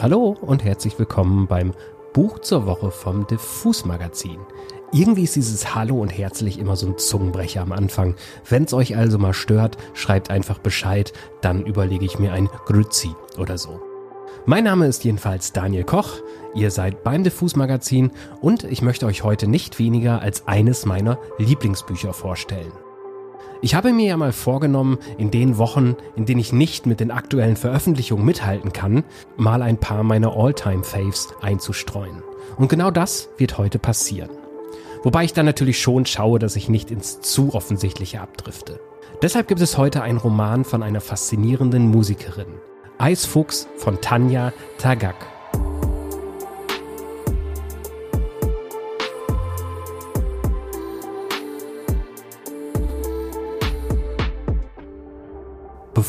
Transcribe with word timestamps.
Hallo 0.00 0.36
und 0.40 0.62
herzlich 0.62 0.96
willkommen 0.96 1.48
beim 1.48 1.74
Buch 2.12 2.38
zur 2.38 2.66
Woche 2.66 2.92
vom 2.92 3.26
Diffus 3.26 3.84
Magazin. 3.84 4.38
Irgendwie 4.92 5.24
ist 5.24 5.34
dieses 5.34 5.74
Hallo 5.74 6.00
und 6.00 6.16
herzlich 6.16 6.60
immer 6.60 6.76
so 6.76 6.86
ein 6.86 6.98
Zungenbrecher 6.98 7.62
am 7.62 7.72
Anfang. 7.72 8.14
Wenn's 8.48 8.72
euch 8.72 8.96
also 8.96 9.18
mal 9.18 9.34
stört, 9.34 9.76
schreibt 9.94 10.30
einfach 10.30 10.60
Bescheid, 10.60 11.12
dann 11.40 11.66
überlege 11.66 12.04
ich 12.04 12.20
mir 12.20 12.32
ein 12.32 12.48
Grüzi 12.66 13.10
oder 13.38 13.58
so. 13.58 13.80
Mein 14.46 14.62
Name 14.62 14.86
ist 14.86 15.02
jedenfalls 15.02 15.52
Daniel 15.52 15.82
Koch, 15.82 16.18
ihr 16.54 16.70
seid 16.70 17.02
beim 17.02 17.24
Diffus 17.24 17.56
Magazin 17.56 18.12
und 18.40 18.62
ich 18.62 18.82
möchte 18.82 19.04
euch 19.04 19.24
heute 19.24 19.48
nicht 19.48 19.80
weniger 19.80 20.22
als 20.22 20.46
eines 20.46 20.86
meiner 20.86 21.18
Lieblingsbücher 21.38 22.12
vorstellen. 22.12 22.70
Ich 23.60 23.74
habe 23.74 23.92
mir 23.92 24.06
ja 24.06 24.16
mal 24.16 24.32
vorgenommen, 24.32 24.98
in 25.16 25.32
den 25.32 25.58
Wochen, 25.58 25.96
in 26.14 26.26
denen 26.26 26.40
ich 26.40 26.52
nicht 26.52 26.86
mit 26.86 27.00
den 27.00 27.10
aktuellen 27.10 27.56
Veröffentlichungen 27.56 28.24
mithalten 28.24 28.72
kann, 28.72 29.02
mal 29.36 29.62
ein 29.62 29.78
paar 29.78 30.04
meiner 30.04 30.36
All-Time-Faves 30.36 31.34
einzustreuen. 31.40 32.22
Und 32.56 32.68
genau 32.68 32.92
das 32.92 33.28
wird 33.36 33.58
heute 33.58 33.80
passieren. 33.80 34.30
Wobei 35.02 35.24
ich 35.24 35.32
dann 35.32 35.46
natürlich 35.46 35.80
schon 35.80 36.06
schaue, 36.06 36.38
dass 36.38 36.54
ich 36.54 36.68
nicht 36.68 36.92
ins 36.92 37.20
zu 37.20 37.54
offensichtliche 37.54 38.20
abdrifte. 38.20 38.78
Deshalb 39.22 39.48
gibt 39.48 39.60
es 39.60 39.76
heute 39.76 40.02
einen 40.02 40.18
Roman 40.18 40.64
von 40.64 40.84
einer 40.84 41.00
faszinierenden 41.00 41.88
Musikerin. 41.88 42.60
Eisfuchs 42.98 43.68
von 43.76 44.00
Tanja 44.00 44.52
Tagak. 44.78 45.16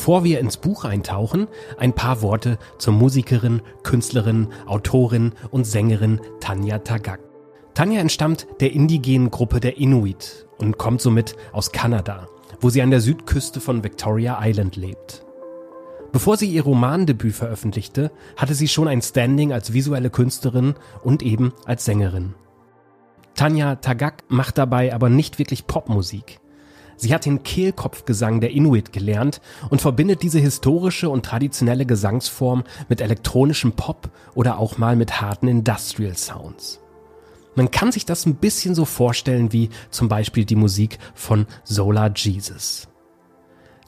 Bevor 0.00 0.24
wir 0.24 0.40
ins 0.40 0.56
Buch 0.56 0.86
eintauchen, 0.86 1.46
ein 1.76 1.92
paar 1.92 2.22
Worte 2.22 2.58
zur 2.78 2.94
Musikerin, 2.94 3.60
Künstlerin, 3.82 4.48
Autorin 4.64 5.32
und 5.50 5.66
Sängerin 5.66 6.22
Tanja 6.40 6.78
Tagak. 6.78 7.20
Tanja 7.74 8.00
entstammt 8.00 8.46
der 8.60 8.72
indigenen 8.72 9.30
Gruppe 9.30 9.60
der 9.60 9.76
Inuit 9.76 10.46
und 10.56 10.78
kommt 10.78 11.02
somit 11.02 11.36
aus 11.52 11.70
Kanada, 11.72 12.28
wo 12.62 12.70
sie 12.70 12.80
an 12.80 12.90
der 12.90 13.02
Südküste 13.02 13.60
von 13.60 13.84
Victoria 13.84 14.38
Island 14.42 14.76
lebt. 14.76 15.26
Bevor 16.12 16.38
sie 16.38 16.48
ihr 16.48 16.62
Romandebüt 16.62 17.34
veröffentlichte, 17.34 18.10
hatte 18.38 18.54
sie 18.54 18.68
schon 18.68 18.88
ein 18.88 19.02
Standing 19.02 19.52
als 19.52 19.74
visuelle 19.74 20.08
Künstlerin 20.08 20.76
und 21.04 21.22
eben 21.22 21.52
als 21.66 21.84
Sängerin. 21.84 22.34
Tanja 23.34 23.74
Tagak 23.76 24.24
macht 24.28 24.56
dabei 24.56 24.94
aber 24.94 25.10
nicht 25.10 25.38
wirklich 25.38 25.66
Popmusik. 25.66 26.40
Sie 27.00 27.14
hat 27.14 27.24
den 27.24 27.42
Kehlkopfgesang 27.42 28.42
der 28.42 28.50
Inuit 28.50 28.92
gelernt 28.92 29.40
und 29.70 29.80
verbindet 29.80 30.22
diese 30.22 30.38
historische 30.38 31.08
und 31.08 31.24
traditionelle 31.24 31.86
Gesangsform 31.86 32.62
mit 32.90 33.00
elektronischem 33.00 33.72
Pop 33.72 34.10
oder 34.34 34.58
auch 34.58 34.76
mal 34.76 34.96
mit 34.96 35.18
harten 35.18 35.48
Industrial 35.48 36.14
Sounds. 36.14 36.78
Man 37.54 37.70
kann 37.70 37.90
sich 37.90 38.04
das 38.04 38.26
ein 38.26 38.34
bisschen 38.34 38.74
so 38.74 38.84
vorstellen 38.84 39.50
wie 39.50 39.70
zum 39.90 40.08
Beispiel 40.08 40.44
die 40.44 40.56
Musik 40.56 40.98
von 41.14 41.46
Solar 41.64 42.12
Jesus. 42.14 42.86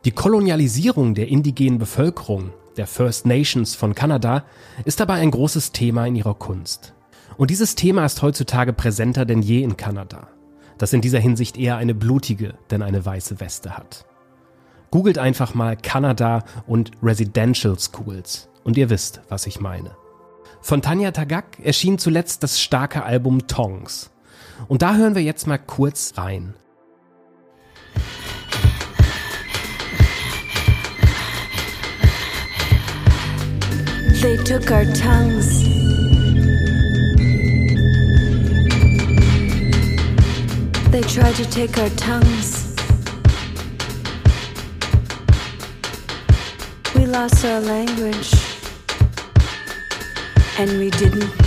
Die 0.06 0.12
Kolonialisierung 0.12 1.14
der 1.14 1.28
indigenen 1.28 1.78
Bevölkerung, 1.78 2.54
der 2.78 2.86
First 2.86 3.26
Nations 3.26 3.74
von 3.74 3.94
Kanada, 3.94 4.46
ist 4.86 5.00
dabei 5.00 5.16
ein 5.16 5.30
großes 5.30 5.72
Thema 5.72 6.06
in 6.06 6.16
ihrer 6.16 6.34
Kunst. 6.34 6.94
Und 7.36 7.50
dieses 7.50 7.74
Thema 7.74 8.06
ist 8.06 8.22
heutzutage 8.22 8.72
präsenter 8.72 9.26
denn 9.26 9.42
je 9.42 9.62
in 9.62 9.76
Kanada 9.76 10.28
das 10.82 10.92
in 10.92 11.00
dieser 11.00 11.20
Hinsicht 11.20 11.56
eher 11.56 11.76
eine 11.76 11.94
blutige 11.94 12.54
denn 12.72 12.82
eine 12.82 13.06
weiße 13.06 13.38
Weste 13.38 13.76
hat. 13.78 14.04
Googelt 14.90 15.16
einfach 15.16 15.54
mal 15.54 15.76
Kanada 15.76 16.42
und 16.66 16.90
Residential 17.00 17.78
Schools 17.78 18.48
und 18.64 18.76
ihr 18.76 18.90
wisst, 18.90 19.20
was 19.28 19.46
ich 19.46 19.60
meine. 19.60 19.92
Von 20.60 20.82
Tanja 20.82 21.12
Tagak 21.12 21.60
erschien 21.62 21.98
zuletzt 21.98 22.42
das 22.42 22.60
starke 22.60 23.04
Album 23.04 23.46
Tongs. 23.46 24.10
Und 24.66 24.82
da 24.82 24.96
hören 24.96 25.14
wir 25.14 25.22
jetzt 25.22 25.46
mal 25.46 25.56
kurz 25.56 26.14
rein. 26.16 26.54
They 34.20 34.36
took 34.38 34.68
our 34.72 34.92
tongues. 34.94 35.71
They 40.92 41.00
tried 41.00 41.34
to 41.36 41.46
take 41.46 41.78
our 41.78 41.88
tongues. 41.90 42.76
We 46.94 47.06
lost 47.06 47.42
our 47.46 47.60
language. 47.60 48.30
And 50.58 50.78
we 50.78 50.90
didn't. 50.90 51.40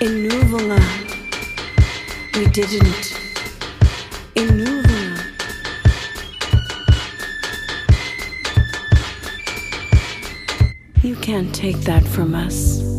In 0.00 0.26
Nuvunga, 0.26 0.82
we 2.34 2.46
didn't. 2.48 3.14
In 4.34 4.48
Nuvunga. 4.58 5.22
You 11.04 11.14
can't 11.14 11.54
take 11.54 11.76
that 11.82 12.02
from 12.08 12.34
us. 12.34 12.95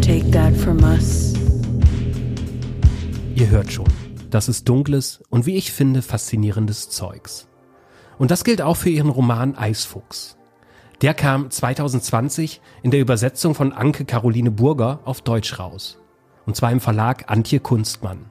Take 0.00 0.30
that 0.30 0.56
from 0.56 0.82
us. 0.82 1.34
Ihr 3.34 3.48
hört 3.50 3.70
schon, 3.70 3.86
das 4.30 4.48
ist 4.48 4.68
dunkles 4.68 5.22
und 5.28 5.46
wie 5.46 5.56
ich 5.56 5.72
finde 5.72 6.02
faszinierendes 6.02 6.90
Zeugs. 6.90 7.48
Und 8.18 8.30
das 8.30 8.44
gilt 8.44 8.62
auch 8.62 8.76
für 8.76 8.90
ihren 8.90 9.10
Roman 9.10 9.54
Eisfuchs. 9.54 10.36
Der 11.02 11.14
kam 11.14 11.50
2020 11.50 12.60
in 12.82 12.90
der 12.90 13.00
Übersetzung 13.00 13.54
von 13.54 13.72
Anke 13.72 14.04
Caroline 14.04 14.50
Burger 14.50 15.00
auf 15.04 15.22
Deutsch 15.22 15.58
raus. 15.58 15.98
Und 16.46 16.56
zwar 16.56 16.72
im 16.72 16.80
Verlag 16.80 17.30
Antje 17.30 17.60
Kunstmann. 17.60 18.30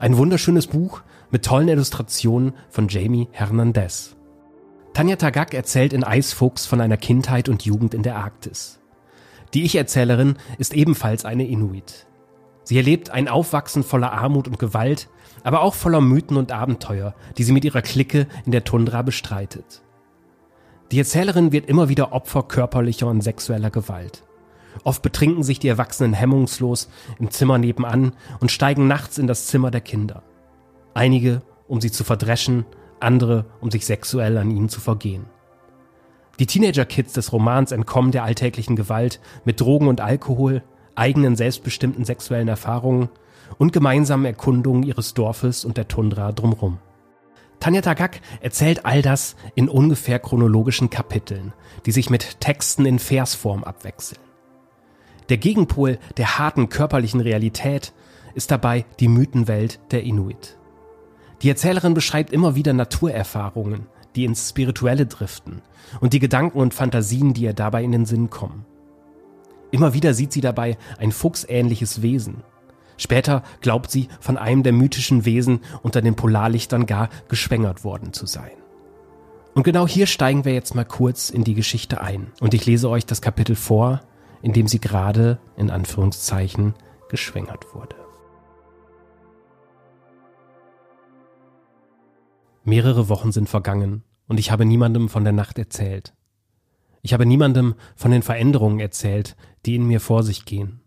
Ein 0.00 0.16
wunderschönes 0.16 0.66
Buch 0.66 1.02
mit 1.30 1.44
tollen 1.44 1.68
Illustrationen 1.68 2.54
von 2.68 2.88
Jamie 2.88 3.28
Hernandez. 3.30 4.16
Tanja 4.92 5.16
Tagak 5.16 5.54
erzählt 5.54 5.92
in 5.92 6.04
Eisfuchs 6.04 6.66
von 6.66 6.80
einer 6.80 6.96
Kindheit 6.96 7.48
und 7.48 7.64
Jugend 7.64 7.94
in 7.94 8.02
der 8.02 8.16
Arktis. 8.16 8.80
Die 9.54 9.62
Ich-Erzählerin 9.62 10.36
ist 10.58 10.74
ebenfalls 10.74 11.24
eine 11.24 11.46
Inuit. 11.46 12.06
Sie 12.64 12.76
erlebt 12.76 13.10
ein 13.10 13.28
Aufwachsen 13.28 13.84
voller 13.84 14.12
Armut 14.12 14.48
und 14.48 14.58
Gewalt, 14.58 15.08
aber 15.44 15.62
auch 15.62 15.74
voller 15.74 16.00
Mythen 16.00 16.36
und 16.36 16.50
Abenteuer, 16.50 17.14
die 17.38 17.44
sie 17.44 17.52
mit 17.52 17.64
ihrer 17.64 17.82
Clique 17.82 18.26
in 18.46 18.52
der 18.52 18.64
Tundra 18.64 19.02
bestreitet. 19.02 19.82
Die 20.90 20.98
Erzählerin 20.98 21.52
wird 21.52 21.66
immer 21.66 21.88
wieder 21.88 22.12
Opfer 22.12 22.42
körperlicher 22.42 23.06
und 23.06 23.20
sexueller 23.20 23.70
Gewalt. 23.70 24.24
Oft 24.82 25.02
betrinken 25.02 25.44
sich 25.44 25.60
die 25.60 25.68
Erwachsenen 25.68 26.14
hemmungslos 26.14 26.88
im 27.20 27.30
Zimmer 27.30 27.58
nebenan 27.58 28.12
und 28.40 28.50
steigen 28.50 28.88
nachts 28.88 29.18
in 29.18 29.28
das 29.28 29.46
Zimmer 29.46 29.70
der 29.70 29.82
Kinder. 29.82 30.24
Einige, 30.94 31.42
um 31.68 31.80
sie 31.80 31.92
zu 31.92 32.02
verdreschen, 32.02 32.66
andere, 32.98 33.44
um 33.60 33.70
sich 33.70 33.86
sexuell 33.86 34.36
an 34.36 34.50
ihnen 34.50 34.68
zu 34.68 34.80
vergehen. 34.80 35.26
Die 36.38 36.46
Teenager-Kids 36.46 37.12
des 37.12 37.32
Romans 37.32 37.70
entkommen 37.70 38.10
der 38.10 38.24
alltäglichen 38.24 38.76
Gewalt 38.76 39.20
mit 39.44 39.60
Drogen 39.60 39.88
und 39.88 40.00
Alkohol, 40.00 40.62
eigenen 40.96 41.36
selbstbestimmten 41.36 42.04
sexuellen 42.04 42.48
Erfahrungen 42.48 43.08
und 43.58 43.72
gemeinsamen 43.72 44.24
Erkundungen 44.24 44.82
ihres 44.82 45.14
Dorfes 45.14 45.64
und 45.64 45.76
der 45.76 45.88
Tundra 45.88 46.32
drumherum. 46.32 46.78
Tanja 47.60 47.80
Tagak 47.80 48.20
erzählt 48.40 48.84
all 48.84 49.00
das 49.00 49.36
in 49.54 49.68
ungefähr 49.68 50.18
chronologischen 50.18 50.90
Kapiteln, 50.90 51.52
die 51.86 51.92
sich 51.92 52.10
mit 52.10 52.40
Texten 52.40 52.84
in 52.84 52.98
Versform 52.98 53.64
abwechseln. 53.64 54.20
Der 55.28 55.38
Gegenpol 55.38 55.98
der 56.16 56.38
harten 56.38 56.68
körperlichen 56.68 57.20
Realität 57.20 57.92
ist 58.34 58.50
dabei 58.50 58.84
die 59.00 59.08
Mythenwelt 59.08 59.80
der 59.92 60.02
Inuit. 60.02 60.58
Die 61.42 61.48
Erzählerin 61.48 61.94
beschreibt 61.94 62.32
immer 62.32 62.54
wieder 62.54 62.72
Naturerfahrungen, 62.72 63.86
die 64.16 64.24
ins 64.24 64.48
Spirituelle 64.48 65.06
driften 65.06 65.62
und 66.00 66.12
die 66.12 66.18
Gedanken 66.18 66.58
und 66.58 66.74
Fantasien, 66.74 67.34
die 67.34 67.42
ihr 67.42 67.54
dabei 67.54 67.82
in 67.82 67.92
den 67.92 68.06
Sinn 68.06 68.30
kommen. 68.30 68.64
Immer 69.70 69.94
wieder 69.94 70.14
sieht 70.14 70.32
sie 70.32 70.40
dabei 70.40 70.78
ein 70.98 71.12
fuchsähnliches 71.12 72.00
Wesen. 72.02 72.42
Später 72.96 73.42
glaubt 73.60 73.90
sie, 73.90 74.08
von 74.20 74.38
einem 74.38 74.62
der 74.62 74.72
mythischen 74.72 75.24
Wesen 75.24 75.60
unter 75.82 76.00
den 76.00 76.14
Polarlichtern 76.14 76.86
gar 76.86 77.08
geschwängert 77.28 77.82
worden 77.82 78.12
zu 78.12 78.26
sein. 78.26 78.52
Und 79.54 79.64
genau 79.64 79.86
hier 79.86 80.06
steigen 80.06 80.44
wir 80.44 80.52
jetzt 80.52 80.74
mal 80.74 80.84
kurz 80.84 81.30
in 81.30 81.44
die 81.44 81.54
Geschichte 81.54 82.00
ein. 82.00 82.32
Und 82.40 82.54
ich 82.54 82.66
lese 82.66 82.88
euch 82.88 83.06
das 83.06 83.22
Kapitel 83.22 83.56
vor, 83.56 84.00
in 84.42 84.52
dem 84.52 84.68
sie 84.68 84.80
gerade, 84.80 85.38
in 85.56 85.70
Anführungszeichen, 85.70 86.74
geschwängert 87.08 87.74
wurde. 87.74 88.03
Mehrere 92.66 93.10
Wochen 93.10 93.30
sind 93.30 93.50
vergangen 93.50 94.04
und 94.26 94.40
ich 94.40 94.50
habe 94.50 94.64
niemandem 94.64 95.10
von 95.10 95.22
der 95.22 95.34
Nacht 95.34 95.58
erzählt. 95.58 96.14
Ich 97.02 97.12
habe 97.12 97.26
niemandem 97.26 97.74
von 97.94 98.10
den 98.10 98.22
Veränderungen 98.22 98.80
erzählt, 98.80 99.36
die 99.66 99.74
in 99.74 99.86
mir 99.86 100.00
vor 100.00 100.22
sich 100.22 100.46
gehen, 100.46 100.80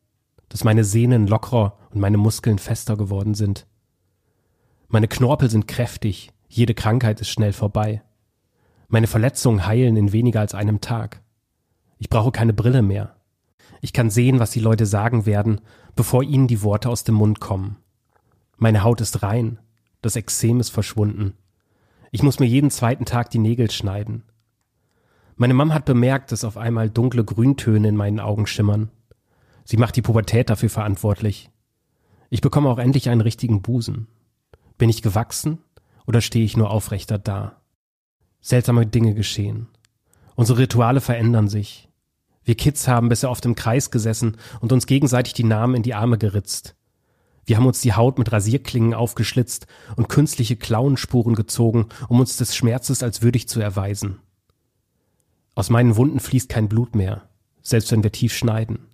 dass 0.49 0.63
meine 0.63 0.83
Sehnen 0.83 1.27
lockerer 1.27 1.77
und 1.91 2.01
meine 2.01 2.17
Muskeln 2.17 2.57
fester 2.57 2.97
geworden 2.97 3.35
sind. 3.35 3.67
Meine 4.87 5.07
Knorpel 5.07 5.51
sind 5.51 5.67
kräftig, 5.67 6.31
jede 6.47 6.73
Krankheit 6.73 7.21
ist 7.21 7.29
schnell 7.29 7.53
vorbei. 7.53 8.01
Meine 8.87 9.05
Verletzungen 9.05 9.67
heilen 9.67 9.97
in 9.97 10.13
weniger 10.13 10.39
als 10.39 10.55
einem 10.55 10.81
Tag. 10.81 11.21
Ich 11.99 12.09
brauche 12.09 12.31
keine 12.31 12.53
Brille 12.53 12.81
mehr. 12.81 13.17
Ich 13.81 13.93
kann 13.93 14.09
sehen, 14.09 14.39
was 14.39 14.49
die 14.49 14.61
Leute 14.61 14.87
sagen 14.87 15.27
werden, 15.27 15.61
bevor 15.95 16.23
ihnen 16.23 16.47
die 16.47 16.63
Worte 16.63 16.89
aus 16.89 17.03
dem 17.03 17.15
Mund 17.15 17.39
kommen. 17.39 17.77
Meine 18.55 18.83
Haut 18.83 18.99
ist 18.99 19.21
rein, 19.21 19.59
das 20.01 20.15
Ekzem 20.15 20.59
ist 20.59 20.71
verschwunden. 20.71 21.35
Ich 22.11 22.23
muss 22.23 22.39
mir 22.39 22.45
jeden 22.45 22.71
zweiten 22.71 23.05
Tag 23.05 23.29
die 23.29 23.39
Nägel 23.39 23.69
schneiden. 23.69 24.23
Meine 25.35 25.53
Mom 25.53 25.73
hat 25.73 25.85
bemerkt, 25.85 26.31
dass 26.31 26.43
auf 26.43 26.57
einmal 26.57 26.89
dunkle 26.89 27.23
Grüntöne 27.23 27.89
in 27.89 27.95
meinen 27.95 28.19
Augen 28.19 28.47
schimmern. 28.47 28.89
Sie 29.65 29.77
macht 29.77 29.95
die 29.95 30.01
Pubertät 30.01 30.49
dafür 30.49 30.69
verantwortlich. 30.69 31.51
Ich 32.29 32.41
bekomme 32.41 32.69
auch 32.69 32.79
endlich 32.79 33.09
einen 33.09 33.21
richtigen 33.21 33.61
Busen. 33.61 34.07
Bin 34.77 34.89
ich 34.89 35.01
gewachsen 35.01 35.59
oder 36.05 36.21
stehe 36.21 36.45
ich 36.45 36.57
nur 36.57 36.71
aufrechter 36.71 37.17
da? 37.17 37.61
Seltsame 38.39 38.85
Dinge 38.85 39.13
geschehen. 39.13 39.67
Unsere 40.35 40.59
Rituale 40.59 41.01
verändern 41.01 41.49
sich. 41.49 41.89
Wir 42.45 42.55
Kids 42.55 42.87
haben 42.87 43.09
bisher 43.09 43.29
oft 43.29 43.45
im 43.45 43.55
Kreis 43.55 43.91
gesessen 43.91 44.37
und 44.61 44.71
uns 44.71 44.87
gegenseitig 44.87 45.33
die 45.33 45.43
Namen 45.43 45.75
in 45.75 45.83
die 45.83 45.95
Arme 45.95 46.17
geritzt. 46.17 46.76
Wir 47.47 47.55
haben 47.55 47.65
uns 47.65 47.79
die 47.79 47.93
Haut 47.93 48.19
mit 48.19 48.33
Rasierklingen 48.33 48.93
aufgeschlitzt 48.93 49.67
und 49.95 50.09
künstliche 50.09 50.57
Klauenspuren 50.57 51.33
gezogen, 51.33 51.87
um 52.09 52.19
uns 52.19 52.35
des 52.35 52.53
Schmerzes 52.57 53.01
als 53.01 53.21
würdig 53.21 53.47
zu 53.47 53.61
erweisen. 53.61 54.19
Aus 55.55 55.69
meinen 55.69 55.95
Wunden 55.95 56.19
fließt 56.19 56.49
kein 56.49 56.67
Blut 56.67 56.93
mehr, 56.93 57.29
selbst 57.61 57.89
wenn 57.93 58.03
wir 58.03 58.11
tief 58.11 58.35
schneiden. 58.35 58.87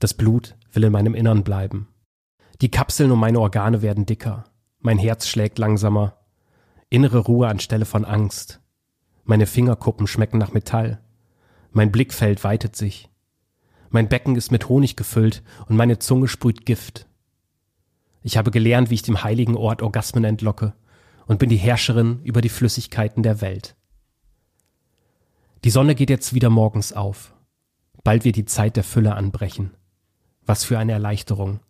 Das 0.00 0.12
Blut 0.12 0.56
will 0.72 0.82
in 0.82 0.92
meinem 0.92 1.14
Innern 1.14 1.44
bleiben. 1.44 1.86
Die 2.60 2.70
Kapseln 2.70 3.12
um 3.12 3.20
meine 3.20 3.38
Organe 3.38 3.80
werden 3.80 4.06
dicker. 4.06 4.44
Mein 4.80 4.98
Herz 4.98 5.28
schlägt 5.28 5.58
langsamer. 5.60 6.18
Innere 6.90 7.18
Ruhe 7.18 7.46
anstelle 7.46 7.84
von 7.84 8.04
Angst. 8.04 8.60
Meine 9.22 9.46
Fingerkuppen 9.46 10.08
schmecken 10.08 10.38
nach 10.38 10.52
Metall. 10.52 11.00
Mein 11.70 11.92
Blickfeld 11.92 12.42
weitet 12.42 12.74
sich. 12.74 13.08
Mein 13.90 14.08
Becken 14.08 14.34
ist 14.34 14.50
mit 14.50 14.68
Honig 14.68 14.96
gefüllt 14.96 15.44
und 15.68 15.76
meine 15.76 16.00
Zunge 16.00 16.26
sprüht 16.26 16.66
Gift. 16.66 17.06
Ich 18.26 18.38
habe 18.38 18.50
gelernt, 18.50 18.88
wie 18.88 18.94
ich 18.94 19.02
dem 19.02 19.22
heiligen 19.22 19.54
Ort 19.54 19.82
Orgasmen 19.82 20.24
entlocke 20.24 20.72
und 21.26 21.38
bin 21.38 21.50
die 21.50 21.58
Herrscherin 21.58 22.20
über 22.24 22.40
die 22.40 22.48
Flüssigkeiten 22.48 23.22
der 23.22 23.42
Welt. 23.42 23.76
Die 25.62 25.70
Sonne 25.70 25.94
geht 25.94 26.08
jetzt 26.08 26.32
wieder 26.32 26.48
morgens 26.48 26.94
auf. 26.94 27.34
Bald 28.02 28.24
wird 28.24 28.36
die 28.36 28.46
Zeit 28.46 28.76
der 28.76 28.82
Fülle 28.82 29.14
anbrechen. 29.14 29.76
Was 30.46 30.64
für 30.64 30.78
eine 30.78 30.92
Erleichterung. 30.92 31.60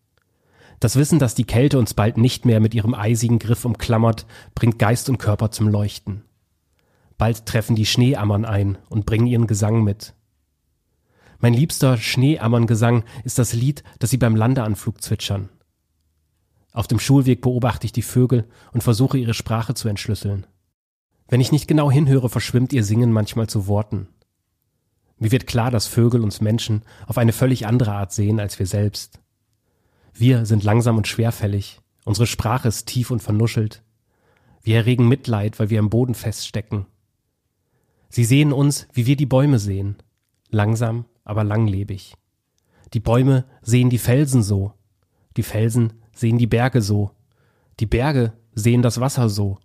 Das 0.78 0.94
Wissen, 0.94 1.18
dass 1.18 1.34
die 1.34 1.44
Kälte 1.44 1.76
uns 1.76 1.92
bald 1.94 2.18
nicht 2.18 2.44
mehr 2.44 2.60
mit 2.60 2.72
ihrem 2.72 2.94
eisigen 2.94 3.40
Griff 3.40 3.64
umklammert, 3.64 4.24
bringt 4.54 4.78
Geist 4.78 5.08
und 5.08 5.18
Körper 5.18 5.50
zum 5.50 5.66
Leuchten. 5.68 6.22
Bald 7.18 7.46
treffen 7.46 7.74
die 7.74 7.86
Schneeammern 7.86 8.44
ein 8.44 8.78
und 8.88 9.06
bringen 9.06 9.26
ihren 9.26 9.48
Gesang 9.48 9.82
mit. 9.82 10.14
Mein 11.40 11.54
liebster 11.54 11.96
Schneeammerngesang 11.96 13.02
ist 13.24 13.40
das 13.40 13.54
Lied, 13.54 13.82
das 13.98 14.10
sie 14.10 14.18
beim 14.18 14.36
Landeanflug 14.36 15.02
zwitschern. 15.02 15.48
Auf 16.74 16.88
dem 16.88 16.98
Schulweg 16.98 17.40
beobachte 17.40 17.86
ich 17.86 17.92
die 17.92 18.02
Vögel 18.02 18.46
und 18.72 18.82
versuche 18.82 19.16
ihre 19.16 19.32
Sprache 19.32 19.74
zu 19.74 19.88
entschlüsseln. 19.88 20.46
Wenn 21.28 21.40
ich 21.40 21.52
nicht 21.52 21.68
genau 21.68 21.90
hinhöre, 21.90 22.28
verschwimmt 22.28 22.72
ihr 22.72 22.82
Singen 22.82 23.12
manchmal 23.12 23.48
zu 23.48 23.68
Worten. 23.68 24.08
Mir 25.16 25.30
wird 25.30 25.46
klar, 25.46 25.70
dass 25.70 25.86
Vögel 25.86 26.20
uns 26.20 26.40
Menschen 26.40 26.82
auf 27.06 27.16
eine 27.16 27.32
völlig 27.32 27.66
andere 27.66 27.92
Art 27.92 28.12
sehen 28.12 28.40
als 28.40 28.58
wir 28.58 28.66
selbst. 28.66 29.20
Wir 30.12 30.46
sind 30.46 30.64
langsam 30.64 30.96
und 30.96 31.06
schwerfällig, 31.06 31.80
unsere 32.04 32.26
Sprache 32.26 32.66
ist 32.66 32.86
tief 32.86 33.12
und 33.12 33.22
vernuschelt. 33.22 33.84
Wir 34.62 34.76
erregen 34.78 35.06
Mitleid, 35.06 35.60
weil 35.60 35.70
wir 35.70 35.78
im 35.78 35.90
Boden 35.90 36.14
feststecken. 36.14 36.86
Sie 38.08 38.24
sehen 38.24 38.52
uns, 38.52 38.88
wie 38.92 39.06
wir 39.06 39.16
die 39.16 39.26
Bäume 39.26 39.60
sehen, 39.60 39.96
langsam, 40.50 41.04
aber 41.22 41.44
langlebig. 41.44 42.14
Die 42.94 43.00
Bäume 43.00 43.44
sehen 43.62 43.90
die 43.90 43.98
Felsen 43.98 44.42
so, 44.42 44.72
die 45.36 45.42
Felsen 45.44 45.92
sehen 46.14 46.38
die 46.38 46.46
Berge 46.46 46.81
so, 46.81 47.11
die 47.81 47.87
Berge 47.87 48.32
sehen 48.55 48.82
das 48.82 49.00
Wasser 49.00 49.28
so, 49.28 49.58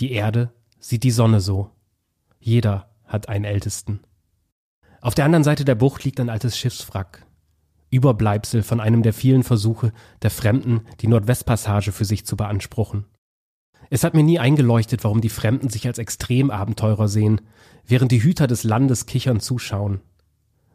die 0.00 0.12
Erde 0.12 0.52
sieht 0.78 1.02
die 1.02 1.10
Sonne 1.10 1.40
so. 1.40 1.70
Jeder 2.40 2.90
hat 3.04 3.28
einen 3.28 3.44
Ältesten. 3.44 4.00
Auf 5.00 5.14
der 5.14 5.24
anderen 5.24 5.44
Seite 5.44 5.64
der 5.64 5.74
Bucht 5.74 6.04
liegt 6.04 6.20
ein 6.20 6.30
altes 6.30 6.58
Schiffswrack. 6.58 7.26
Überbleibsel 7.90 8.62
von 8.62 8.80
einem 8.80 9.02
der 9.02 9.12
vielen 9.12 9.42
Versuche 9.42 9.92
der 10.22 10.30
Fremden, 10.30 10.82
die 11.00 11.06
Nordwestpassage 11.06 11.92
für 11.92 12.04
sich 12.04 12.26
zu 12.26 12.36
beanspruchen. 12.36 13.06
Es 13.90 14.02
hat 14.02 14.14
mir 14.14 14.22
nie 14.22 14.38
eingeleuchtet, 14.38 15.04
warum 15.04 15.20
die 15.20 15.28
Fremden 15.28 15.68
sich 15.68 15.86
als 15.86 15.98
Extremabenteurer 15.98 17.06
sehen, 17.06 17.40
während 17.86 18.10
die 18.12 18.22
Hüter 18.22 18.46
des 18.46 18.64
Landes 18.64 19.06
kichern 19.06 19.40
zuschauen. 19.40 20.00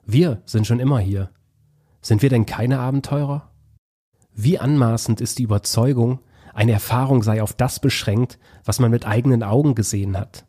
Wir 0.05 0.41
sind 0.45 0.65
schon 0.65 0.79
immer 0.79 0.99
hier. 0.99 1.29
Sind 2.01 2.21
wir 2.21 2.29
denn 2.29 2.45
keine 2.45 2.79
Abenteurer? 2.79 3.51
Wie 4.41 4.57
anmaßend 4.57 5.19
ist 5.19 5.37
die 5.37 5.43
Überzeugung, 5.43 6.19
eine 6.53 6.71
Erfahrung 6.71 7.23
sei 7.23 7.43
auf 7.43 7.51
das 7.51 7.81
beschränkt, 7.81 8.39
was 8.63 8.79
man 8.79 8.89
mit 8.89 9.05
eigenen 9.05 9.43
Augen 9.43 9.75
gesehen 9.75 10.17
hat. 10.17 10.45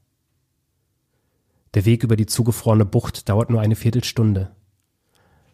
Der 1.74 1.84
Weg 1.84 2.04
über 2.04 2.14
die 2.14 2.26
zugefrorene 2.26 2.84
Bucht 2.84 3.28
dauert 3.28 3.50
nur 3.50 3.60
eine 3.60 3.74
Viertelstunde. 3.74 4.54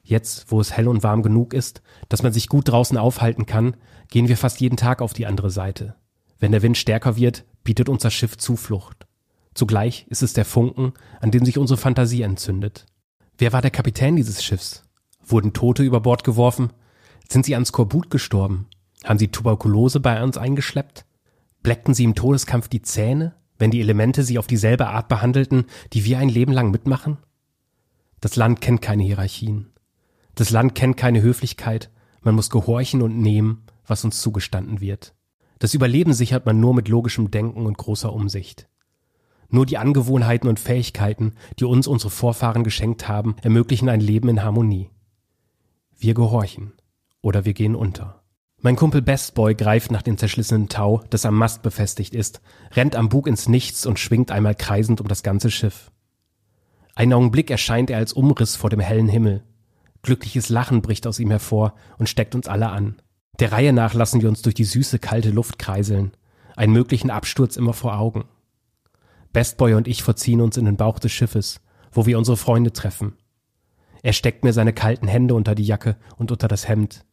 Jetzt, 0.03 0.53
wo 0.53 0.61
es 0.61 0.77
hell 0.77 0.87
und 0.87 1.03
warm 1.03 1.23
genug 1.23 1.55
ist, 1.55 1.81
dass 2.11 2.23
man 2.23 2.35
sich 2.35 2.49
gut 2.49 2.69
draußen 2.69 2.99
aufhalten 2.99 3.47
kann, 3.47 3.75
gehen 4.11 4.29
wir 4.29 4.37
fast 4.37 4.61
jeden 4.61 4.77
Tag 4.77 5.01
auf 5.01 5.15
die 5.15 5.25
andere 5.25 5.49
Seite. 5.49 5.95
Wenn 6.39 6.53
der 6.53 6.61
Wind 6.61 6.77
stärker 6.77 7.17
wird, 7.17 7.47
bietet 7.65 7.89
unser 7.89 8.11
Schiff 8.11 8.37
Zuflucht. 8.37 9.07
Zugleich 9.55 10.07
ist 10.11 10.23
es 10.23 10.35
der 10.35 10.45
Funken, 10.45 10.93
an 11.23 11.31
dem 11.31 11.47
sich 11.47 11.57
unsere 11.57 11.79
Fantasie 11.79 12.21
entzündet. 12.21 12.85
Wer 13.39 13.55
war 13.55 13.63
der 13.63 13.71
Kapitän 13.71 14.15
dieses 14.15 14.45
Schiffs? 14.45 14.83
Wurden 15.25 15.55
Tote 15.55 15.83
über 15.83 16.01
Bord 16.01 16.23
geworfen? 16.23 16.71
Sind 17.29 17.45
sie 17.45 17.57
an 17.57 17.65
Skorbut 17.65 18.11
gestorben? 18.11 18.67
Haben 19.05 19.19
sie 19.19 19.29
Tuberkulose 19.29 20.01
bei 20.01 20.23
uns 20.23 20.39
eingeschleppt? 20.39 21.05
Bleckten 21.63 21.95
sie 21.95 22.05
im 22.05 22.15
Todeskampf 22.15 22.69
die 22.69 22.83
Zähne, 22.83 23.35
wenn 23.59 23.71
die 23.71 23.81
Elemente 23.81 24.23
sie 24.23 24.39
auf 24.39 24.47
dieselbe 24.47 24.89
Art 24.89 25.09
behandelten, 25.09 25.65
die 25.93 26.05
wir 26.05 26.19
ein 26.19 26.29
Leben 26.29 26.53
lang 26.53 26.71
mitmachen? 26.71 27.19
Das 28.21 28.37
Land 28.37 28.61
kennt 28.61 28.83
keine 28.83 29.03
Hierarchien. 29.03 29.73
Das 30.35 30.51
Land 30.51 30.75
kennt 30.75 30.97
keine 30.97 31.23
Höflichkeit. 31.23 31.91
Man 32.23 32.35
muss 32.35 32.51
gehorchen 32.51 33.03
und 33.03 33.19
nehmen, 33.19 33.65
was 33.87 34.05
uns 34.05 34.21
zugestanden 34.21 34.81
wird. 34.81 35.15
Das 35.59 35.75
Überleben 35.75 36.13
sichert 36.13 36.47
man 36.47 36.61
nur 36.61 36.75
mit 36.75 36.89
logischem 36.89 37.31
Denken 37.31 37.67
und 37.67 37.79
großer 37.79 38.13
Umsicht. 38.13 38.69
Nur 39.49 39.65
die 39.65 39.79
Angewohnheiten 39.79 40.49
und 40.49 40.61
Fähigkeiten, 40.61 41.35
die 41.59 41.65
uns 41.65 41.87
unsere 41.87 42.11
Vorfahren 42.11 42.65
geschenkt 42.65 43.09
haben, 43.09 43.37
ermöglichen 43.43 43.89
ein 43.89 44.01
Leben 44.01 44.29
in 44.29 44.43
Harmonie. 44.43 44.91
Wir 45.99 46.15
gehorchen 46.15 46.73
oder 47.27 47.45
wir 47.45 47.55
gehen 47.55 47.75
unter. 47.75 48.23
Mein 48.63 48.77
Kumpel 48.77 49.03
Bestboy 49.03 49.57
greift 49.57 49.91
nach 49.91 50.03
dem 50.03 50.17
zerschlissenen 50.17 50.69
Tau, 50.69 51.03
das 51.11 51.27
am 51.27 51.35
Mast 51.35 51.63
befestigt 51.63 52.15
ist, 52.15 52.41
rennt 52.73 52.95
am 52.95 53.09
Bug 53.09 53.27
ins 53.27 53.49
Nichts 53.49 53.85
und 53.85 53.99
schwingt 53.99 54.31
einmal 54.31 54.55
kreisend 54.55 55.01
um 55.01 55.09
das 55.09 55.25
ganze 55.25 55.51
Schiff. 55.51 55.91
Einen 56.95 57.13
Augenblick 57.13 57.51
erscheint 57.51 57.91
er 57.91 57.99
als 57.99 58.13
Umriss 58.13 58.55
vor 58.55 58.71
dem 58.71 58.79
hellen 58.79 59.09
Himmel. 59.09 59.43
Glückliches 60.03 60.51
Lachen 60.51 60.83
bricht 60.83 61.05
aus 61.09 61.19
ihm 61.19 61.31
hervor 61.31 61.75
und 61.99 62.09
steckt 62.09 62.37
uns 62.37 62.47
alle 62.47 62.69
an. 62.69 63.03
Der 63.41 63.51
Reihe 63.51 63.73
nach 63.73 63.93
lassen 63.93 64.23
wir 64.23 64.29
uns 64.29 64.43
durch 64.43 64.55
die 64.55 64.65
süße, 64.65 65.01
kalte 65.01 65.31
Luft 65.31 65.59
kreiseln, 65.59 66.13
einen 66.55 66.73
möglichen 66.73 67.11
Absturz 67.11 67.57
immer 67.57 67.73
vor 67.73 67.99
Augen. 67.99 68.25
Bestboy 69.33 69.75
und 69.75 69.89
ich 69.89 70.05
verziehen 70.05 70.41
uns 70.41 70.57
in 70.57 70.65
den 70.65 70.77
Bauch 70.77 71.01
des 71.01 71.11
Schiffes, 71.11 71.61
wo 71.91 72.07
wir 72.07 72.19
unsere 72.19 72.37
Freunde 72.37 72.73
treffen. 72.73 73.15
Er 74.03 74.13
steckt 74.13 74.45
mir 74.45 74.53
seine 74.53 74.73
kalten 74.73 75.09
Hände 75.09 75.35
unter 75.35 75.57
die 75.57 75.65
Jacke 75.65 75.97
und 76.17 76.31
unter 76.31 76.47
das 76.47 76.69
Hemd. 76.69 77.05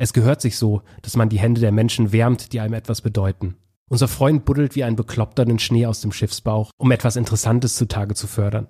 Es 0.00 0.12
gehört 0.12 0.40
sich 0.40 0.56
so, 0.56 0.82
dass 1.02 1.16
man 1.16 1.28
die 1.28 1.40
Hände 1.40 1.60
der 1.60 1.72
Menschen 1.72 2.12
wärmt, 2.12 2.52
die 2.52 2.60
einem 2.60 2.74
etwas 2.74 3.02
bedeuten. 3.02 3.56
Unser 3.88 4.06
Freund 4.06 4.44
buddelt 4.44 4.76
wie 4.76 4.84
ein 4.84 4.94
Bekloppter 4.94 5.44
den 5.44 5.58
Schnee 5.58 5.86
aus 5.86 6.00
dem 6.00 6.12
Schiffsbauch, 6.12 6.70
um 6.78 6.92
etwas 6.92 7.16
Interessantes 7.16 7.74
zutage 7.74 8.14
zu 8.14 8.28
fördern. 8.28 8.68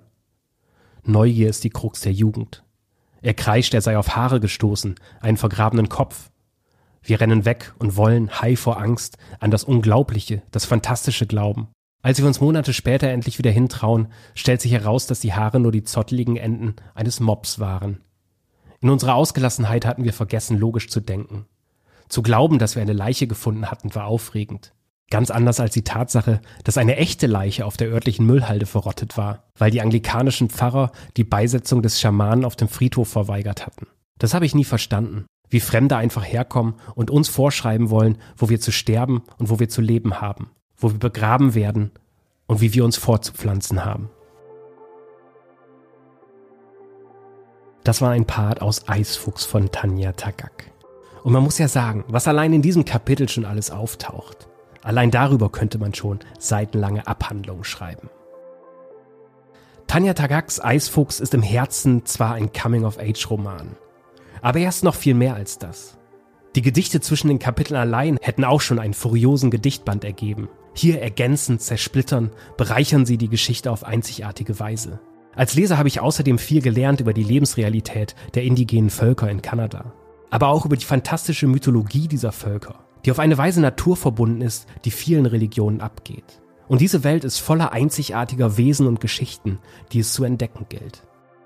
Neugier 1.03 1.49
ist 1.49 1.63
die 1.63 1.69
Krux 1.69 2.01
der 2.01 2.13
Jugend. 2.13 2.63
Er 3.21 3.35
kreischt, 3.35 3.73
er 3.75 3.81
sei 3.81 3.97
auf 3.97 4.15
Haare 4.15 4.39
gestoßen, 4.39 4.95
einen 5.21 5.37
vergrabenen 5.37 5.87
Kopf. 5.87 6.31
Wir 7.03 7.21
rennen 7.21 7.45
weg 7.45 7.75
und 7.77 7.95
wollen, 7.95 8.41
high 8.41 8.59
vor 8.59 8.79
Angst, 8.79 9.17
an 9.39 9.51
das 9.51 9.63
Unglaubliche, 9.63 10.41
das 10.49 10.65
Fantastische 10.65 11.27
glauben. 11.27 11.67
Als 12.01 12.17
wir 12.17 12.25
uns 12.25 12.41
Monate 12.41 12.73
später 12.73 13.09
endlich 13.09 13.37
wieder 13.37 13.51
hintrauen, 13.51 14.07
stellt 14.33 14.61
sich 14.61 14.71
heraus, 14.71 15.05
dass 15.05 15.19
die 15.19 15.33
Haare 15.33 15.59
nur 15.59 15.71
die 15.71 15.83
zotteligen 15.83 16.37
Enden 16.37 16.75
eines 16.95 17.19
Mops 17.19 17.59
waren. 17.59 17.99
In 18.81 18.89
unserer 18.89 19.15
Ausgelassenheit 19.15 19.85
hatten 19.85 20.05
wir 20.05 20.13
vergessen, 20.13 20.57
logisch 20.57 20.89
zu 20.89 21.01
denken. 21.01 21.45
Zu 22.07 22.21
glauben, 22.21 22.59
dass 22.59 22.75
wir 22.75 22.81
eine 22.81 22.93
Leiche 22.93 23.27
gefunden 23.27 23.69
hatten, 23.69 23.93
war 23.93 24.05
aufregend. 24.05 24.73
Ganz 25.09 25.31
anders 25.31 25.59
als 25.59 25.73
die 25.73 25.83
Tatsache, 25.83 26.39
dass 26.63 26.77
eine 26.77 26.95
echte 26.97 27.27
Leiche 27.27 27.65
auf 27.65 27.77
der 27.77 27.89
örtlichen 27.89 28.25
Müllhalde 28.25 28.65
verrottet 28.65 29.17
war, 29.17 29.43
weil 29.57 29.71
die 29.71 29.81
anglikanischen 29.81 30.49
Pfarrer 30.49 30.91
die 31.17 31.23
Beisetzung 31.23 31.81
des 31.81 31.99
Schamanen 31.99 32.45
auf 32.45 32.55
dem 32.55 32.67
Friedhof 32.67 33.09
verweigert 33.09 33.65
hatten. 33.65 33.87
Das 34.19 34.33
habe 34.33 34.45
ich 34.45 34.53
nie 34.53 34.65
verstanden, 34.65 35.25
wie 35.49 35.59
Fremde 35.59 35.97
einfach 35.97 36.23
herkommen 36.23 36.75
und 36.93 37.09
uns 37.09 37.27
vorschreiben 37.27 37.89
wollen, 37.89 38.19
wo 38.37 38.49
wir 38.49 38.59
zu 38.59 38.71
sterben 38.71 39.23
und 39.39 39.49
wo 39.49 39.59
wir 39.59 39.69
zu 39.69 39.81
leben 39.81 40.21
haben, 40.21 40.51
wo 40.77 40.91
wir 40.91 40.99
begraben 40.99 41.55
werden 41.55 41.91
und 42.45 42.61
wie 42.61 42.73
wir 42.73 42.85
uns 42.85 42.97
fortzupflanzen 42.97 43.83
haben. 43.83 44.09
Das 47.89 48.03
war 48.03 48.11
ein 48.11 48.25
Part 48.25 48.61
aus 48.61 48.87
Eisfuchs 48.87 49.45
von 49.45 49.71
Tanja 49.71 50.11
Tagak. 50.11 50.69
Und 51.23 51.33
man 51.33 51.41
muss 51.41 51.57
ja 51.57 51.67
sagen, 51.67 52.05
was 52.07 52.27
allein 52.27 52.53
in 52.53 52.61
diesem 52.61 52.85
Kapitel 52.85 53.27
schon 53.27 53.45
alles 53.45 53.71
auftaucht. 53.71 54.47
Allein 54.83 55.09
darüber 55.09 55.49
könnte 55.49 55.79
man 55.79 55.95
schon 55.95 56.19
seitenlange 56.37 57.07
Abhandlungen 57.07 57.63
schreiben. 57.63 58.11
Tanja 59.87 60.13
Tagaks 60.13 60.63
Eisfuchs 60.63 61.19
ist 61.19 61.33
im 61.33 61.41
Herzen 61.41 62.05
zwar 62.05 62.35
ein 62.35 62.53
Coming-of-Age-Roman, 62.53 63.75
aber 64.43 64.59
er 64.59 64.69
ist 64.69 64.83
noch 64.83 64.93
viel 64.93 65.15
mehr 65.15 65.33
als 65.33 65.57
das. 65.57 65.97
Die 66.55 66.61
Gedichte 66.61 67.01
zwischen 67.01 67.29
den 67.29 67.39
Kapiteln 67.39 67.79
allein 67.79 68.19
hätten 68.21 68.45
auch 68.45 68.61
schon 68.61 68.77
einen 68.77 68.93
furiosen 68.93 69.49
Gedichtband 69.49 70.03
ergeben. 70.03 70.47
Hier 70.75 71.01
ergänzen, 71.01 71.57
zersplittern, 71.57 72.29
bereichern 72.55 73.07
sie 73.07 73.17
die 73.17 73.29
Geschichte 73.29 73.71
auf 73.71 73.83
einzigartige 73.83 74.59
Weise. 74.59 74.99
Als 75.39 75.55
Leser 75.55 75.77
habe 75.77 75.87
ich 75.87 76.01
außerdem 76.01 76.37
viel 76.37 76.61
gelernt 76.61 76.99
über 76.99 77.13
die 77.13 77.23
Lebensrealität 77.23 78.13
der 78.35 78.43
indigenen 78.43 78.89
Völker 78.89 79.29
in 79.29 79.41
Kanada 79.41 79.93
aber 80.29 80.47
auch 80.49 80.65
über 80.65 80.77
die 80.77 80.85
fantastische 80.85 81.47
Mythologie 81.47 82.07
dieser 82.07 82.31
Völker, 82.31 82.75
die 83.05 83.11
auf 83.11 83.19
eine 83.19 83.37
Weise 83.37 83.61
naturverbunden 83.61 84.41
ist, 84.41 84.67
die 84.85 84.91
vielen 84.91 85.25
Religionen 85.25 85.81
abgeht. 85.81 86.41
Und 86.67 86.81
diese 86.81 87.03
Welt 87.03 87.23
ist 87.23 87.39
voller 87.39 87.71
einzigartiger 87.71 88.57
Wesen 88.57 88.85
und 88.85 88.99
Geschichten, 88.99 89.59
die 89.91 89.99
es 89.99 90.13
zu 90.13 90.23
entdecken 90.23 90.67
gilt. 90.69 91.03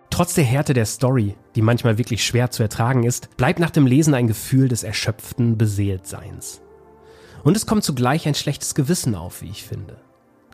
Trotz 0.09 0.35
der 0.35 0.43
Härte 0.43 0.73
der 0.73 0.85
Story, 0.85 1.35
die 1.55 1.61
manchmal 1.61 1.97
wirklich 1.97 2.23
schwer 2.23 2.51
zu 2.51 2.61
ertragen 2.61 3.03
ist, 3.03 3.35
bleibt 3.37 3.59
nach 3.59 3.71
dem 3.71 3.87
Lesen 3.87 4.13
ein 4.13 4.27
Gefühl 4.27 4.67
des 4.67 4.83
erschöpften 4.83 5.57
Beseeltseins. 5.57 6.61
Und 7.43 7.57
es 7.57 7.65
kommt 7.65 7.83
zugleich 7.83 8.27
ein 8.27 8.35
schlechtes 8.35 8.75
Gewissen 8.75 9.15
auf, 9.15 9.41
wie 9.41 9.49
ich 9.49 9.63
finde. 9.63 9.97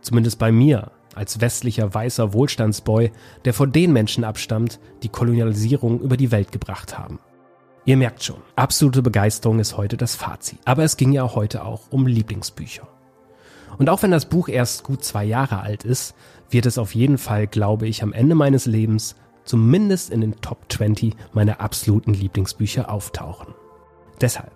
Zumindest 0.01 0.39
bei 0.39 0.51
mir, 0.51 0.91
als 1.15 1.41
westlicher 1.41 1.93
weißer 1.93 2.33
Wohlstandsboy, 2.33 3.11
der 3.45 3.53
vor 3.53 3.67
den 3.67 3.93
Menschen 3.93 4.23
abstammt, 4.23 4.79
die 5.03 5.09
Kolonialisierung 5.09 5.99
über 6.01 6.17
die 6.17 6.31
Welt 6.31 6.51
gebracht 6.51 6.97
haben. 6.97 7.19
Ihr 7.85 7.97
merkt 7.97 8.23
schon, 8.23 8.41
absolute 8.55 9.01
Begeisterung 9.01 9.59
ist 9.59 9.77
heute 9.77 9.97
das 9.97 10.15
Fazit. 10.15 10.59
Aber 10.65 10.83
es 10.83 10.97
ging 10.97 11.11
ja 11.11 11.33
heute 11.33 11.65
auch 11.65 11.91
um 11.91 12.05
Lieblingsbücher. 12.05 12.87
Und 13.77 13.89
auch 13.89 14.03
wenn 14.03 14.11
das 14.11 14.25
Buch 14.25 14.49
erst 14.49 14.83
gut 14.83 15.03
zwei 15.03 15.23
Jahre 15.23 15.61
alt 15.61 15.85
ist, 15.85 16.13
wird 16.49 16.65
es 16.65 16.77
auf 16.77 16.93
jeden 16.93 17.17
Fall, 17.17 17.47
glaube 17.47 17.87
ich, 17.87 18.03
am 18.03 18.13
Ende 18.13 18.35
meines 18.35 18.65
Lebens 18.65 19.15
zumindest 19.43 20.11
in 20.11 20.21
den 20.21 20.39
Top 20.41 20.71
20 20.71 21.15
meiner 21.33 21.61
absoluten 21.61 22.13
Lieblingsbücher 22.13 22.91
auftauchen. 22.91 23.55
Deshalb, 24.21 24.51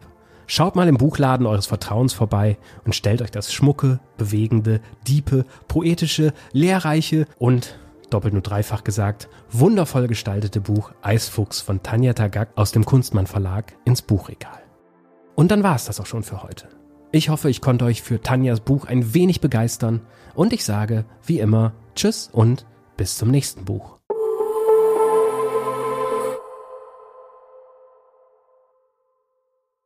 schaut 0.47 0.75
mal 0.75 0.87
im 0.87 0.97
Buchladen 0.97 1.45
eures 1.45 1.65
Vertrauens 1.65 2.13
vorbei 2.13 2.57
und 2.85 2.95
stellt 2.95 3.21
euch 3.21 3.31
das 3.31 3.53
schmucke, 3.53 3.99
bewegende, 4.17 4.81
diepe, 5.07 5.45
poetische, 5.67 6.33
lehrreiche 6.51 7.27
und 7.37 7.77
doppelt 8.09 8.33
nur 8.33 8.43
dreifach 8.43 8.83
gesagt, 8.83 9.29
wundervoll 9.51 10.07
gestaltete 10.07 10.61
Buch 10.61 10.91
Eisfuchs 11.01 11.61
von 11.61 11.81
Tanja 11.81 12.13
Tagak 12.13 12.49
aus 12.55 12.71
dem 12.71 12.85
Kunstmann 12.85 13.27
Verlag 13.27 13.73
ins 13.85 14.01
Buchregal. 14.01 14.61
Und 15.35 15.49
dann 15.51 15.63
war 15.63 15.75
es 15.75 15.85
das 15.85 15.99
auch 15.99 16.05
schon 16.05 16.23
für 16.23 16.43
heute. 16.43 16.67
Ich 17.11 17.29
hoffe, 17.29 17.49
ich 17.49 17.61
konnte 17.61 17.85
euch 17.85 18.01
für 18.01 18.21
Tanjas 18.21 18.59
Buch 18.59 18.85
ein 18.85 19.13
wenig 19.13 19.41
begeistern 19.41 20.01
und 20.35 20.53
ich 20.53 20.63
sage, 20.63 21.05
wie 21.25 21.39
immer, 21.39 21.73
Tschüss 21.95 22.29
und 22.31 22.65
bis 22.97 23.17
zum 23.17 23.29
nächsten 23.29 23.65
Buch. 23.65 23.99